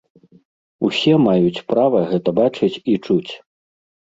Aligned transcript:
Усе 0.87 1.13
маюць 1.27 1.63
права 1.73 1.99
гэта 2.15 2.29
бачыць 2.41 2.73
і 2.95 2.99
чуць. 3.07 3.31